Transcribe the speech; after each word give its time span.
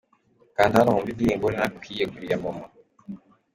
Kanda 0.55 0.79
hano 0.79 0.89
wumve 0.91 1.09
indirimbo 1.11 1.45
Narakwiyeguriye 1.49 2.31
ya 2.33 2.41
Momo. 2.43 2.65